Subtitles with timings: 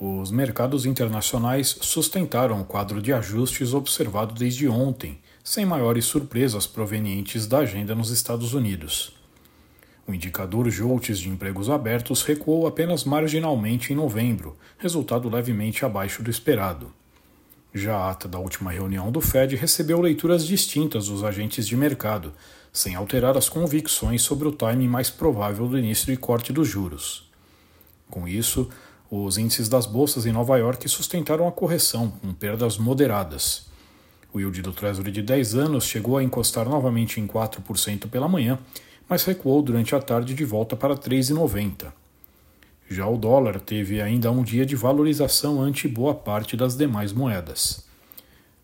[0.00, 7.48] Os mercados internacionais sustentaram o quadro de ajustes observado desde ontem, sem maiores surpresas provenientes
[7.48, 9.12] da agenda nos Estados Unidos.
[10.06, 16.30] O indicador JOLTS de empregos abertos recuou apenas marginalmente em novembro, resultado levemente abaixo do
[16.30, 16.92] esperado.
[17.74, 22.32] Já a ata da última reunião do Fed recebeu leituras distintas dos agentes de mercado,
[22.72, 27.28] sem alterar as convicções sobre o timing mais provável do início de corte dos juros.
[28.08, 28.70] Com isso,
[29.10, 33.66] os índices das bolsas em Nova York sustentaram a correção, com perdas moderadas.
[34.32, 38.58] O yield do Treasury de 10 anos chegou a encostar novamente em 4% pela manhã,
[39.08, 41.90] mas recuou durante a tarde de volta para 3,90.
[42.90, 47.86] Já o dólar teve ainda um dia de valorização ante boa parte das demais moedas.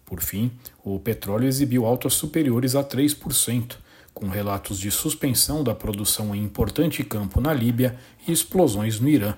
[0.04, 0.50] Por fim,
[0.82, 3.76] o petróleo exibiu altas superiores a 3%,
[4.12, 7.98] com relatos de suspensão da produção em importante campo na Líbia
[8.28, 9.34] e explosões no Irã.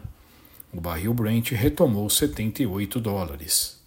[0.77, 3.81] O barril Brent retomou 78 dólares.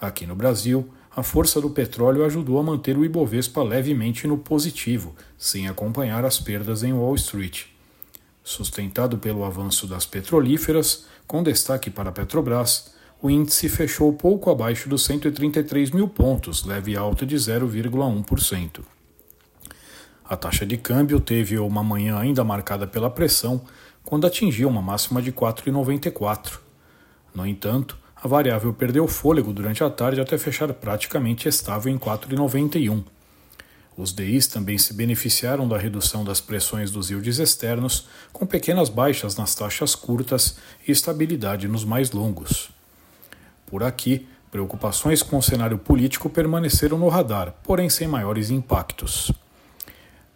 [0.00, 5.14] Aqui no Brasil, a força do petróleo ajudou a manter o Ibovespa levemente no positivo,
[5.38, 7.66] sem acompanhar as perdas em Wall Street
[8.44, 14.88] Sustentado pelo avanço das petrolíferas, com destaque para a Petrobras, o índice fechou pouco abaixo
[14.88, 18.80] dos 133 mil pontos, leve alta de 0,1%.
[20.24, 23.62] A taxa de câmbio teve uma manhã ainda marcada pela pressão,
[24.04, 26.58] quando atingiu uma máxima de 4,94.
[27.34, 33.02] No entanto, a variável perdeu fôlego durante a tarde até fechar praticamente estável em 4,91.
[33.96, 39.36] Os DIs também se beneficiaram da redução das pressões dos yields externos, com pequenas baixas
[39.36, 42.70] nas taxas curtas e estabilidade nos mais longos.
[43.66, 49.30] Por aqui, preocupações com o cenário político permaneceram no radar, porém sem maiores impactos.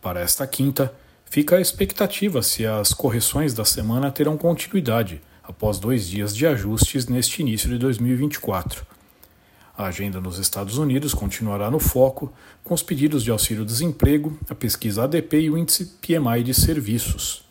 [0.06, 0.94] Para esta quinta,
[1.24, 7.08] fica a expectativa se as correções da semana terão continuidade após dois dias de ajustes
[7.08, 8.86] neste início de 2024
[9.76, 15.02] a agenda nos Estados Unidos continuará no foco, com os pedidos de auxílio-desemprego, a pesquisa
[15.02, 17.44] ADP e o índice PMI de serviços.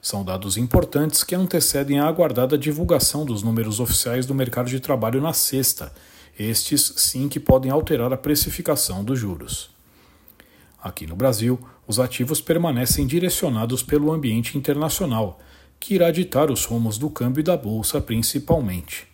[0.00, 5.20] São dados importantes que antecedem a aguardada divulgação dos números oficiais do mercado de trabalho
[5.20, 5.92] na sexta,
[6.38, 9.79] estes sim que podem alterar a precificação dos juros.
[10.82, 15.38] Aqui no Brasil, os ativos permanecem direcionados pelo ambiente internacional,
[15.78, 19.06] que irá ditar os rumos do câmbio e da bolsa principalmente.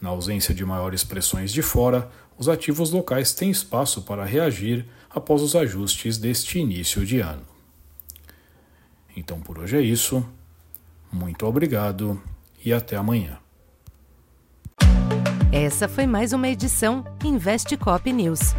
[0.00, 5.42] Na ausência de maiores pressões de fora, os ativos locais têm espaço para reagir após
[5.42, 7.42] os ajustes deste início de ano.
[9.16, 10.24] Então por hoje é isso.
[11.10, 12.20] Muito obrigado
[12.64, 13.38] e até amanhã.
[15.50, 18.54] Essa foi mais uma edição Investe Cop News.